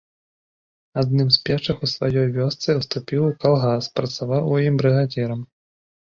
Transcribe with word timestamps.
Адным 1.01 1.27
з 1.35 1.41
першых 1.49 1.83
у 1.87 1.89
сваёй 1.95 2.25
вёсцы 2.37 2.69
уступіў 2.79 3.21
у 3.25 3.27
калгас, 3.43 3.89
працаваў 3.99 4.49
у 4.55 4.57
ім 4.71 4.79
брыгадзірам. 4.83 5.45